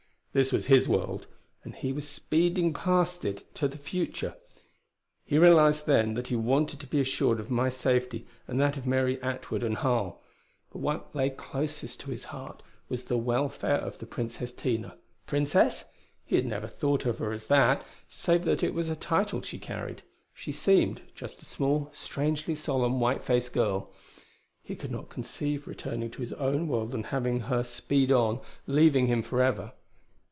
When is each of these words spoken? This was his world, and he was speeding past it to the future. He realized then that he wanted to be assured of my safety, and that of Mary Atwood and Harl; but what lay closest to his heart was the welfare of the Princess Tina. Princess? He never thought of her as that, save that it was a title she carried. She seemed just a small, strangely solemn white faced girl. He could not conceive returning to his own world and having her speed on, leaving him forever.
This 0.33 0.53
was 0.53 0.67
his 0.67 0.87
world, 0.87 1.27
and 1.65 1.75
he 1.75 1.91
was 1.91 2.07
speeding 2.07 2.71
past 2.73 3.25
it 3.25 3.43
to 3.55 3.67
the 3.67 3.77
future. 3.77 4.35
He 5.25 5.37
realized 5.37 5.85
then 5.87 6.13
that 6.13 6.27
he 6.27 6.37
wanted 6.37 6.79
to 6.79 6.87
be 6.87 7.01
assured 7.01 7.41
of 7.41 7.51
my 7.51 7.67
safety, 7.67 8.25
and 8.47 8.57
that 8.57 8.77
of 8.77 8.87
Mary 8.87 9.21
Atwood 9.21 9.61
and 9.61 9.75
Harl; 9.79 10.21
but 10.71 10.79
what 10.79 11.13
lay 11.13 11.31
closest 11.31 11.99
to 11.99 12.11
his 12.11 12.23
heart 12.31 12.63
was 12.87 13.03
the 13.03 13.17
welfare 13.17 13.75
of 13.79 13.97
the 13.97 14.05
Princess 14.05 14.53
Tina. 14.53 14.95
Princess? 15.27 15.83
He 16.23 16.41
never 16.41 16.69
thought 16.69 17.05
of 17.05 17.17
her 17.19 17.33
as 17.33 17.47
that, 17.47 17.83
save 18.07 18.45
that 18.45 18.63
it 18.63 18.73
was 18.73 18.87
a 18.87 18.95
title 18.95 19.41
she 19.41 19.59
carried. 19.59 20.01
She 20.33 20.53
seemed 20.53 21.01
just 21.13 21.41
a 21.41 21.45
small, 21.45 21.91
strangely 21.93 22.55
solemn 22.55 23.01
white 23.01 23.21
faced 23.21 23.51
girl. 23.51 23.91
He 24.63 24.77
could 24.77 24.91
not 24.91 25.09
conceive 25.09 25.67
returning 25.67 26.09
to 26.11 26.21
his 26.21 26.31
own 26.31 26.69
world 26.69 26.95
and 26.95 27.07
having 27.07 27.41
her 27.41 27.63
speed 27.63 28.13
on, 28.13 28.39
leaving 28.65 29.07
him 29.07 29.23
forever. 29.23 29.73